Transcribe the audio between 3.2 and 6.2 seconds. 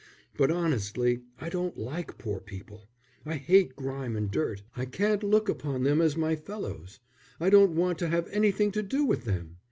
I hate grime and dirt; I can't look upon them as